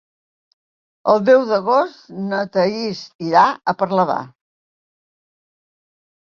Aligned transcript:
El 1.13 1.21
deu 1.29 1.43
d'agost 1.49 2.09
na 2.31 2.41
Thaís 2.57 3.03
irà 3.29 3.45
a 3.53 3.77
Parlavà. 3.85 4.19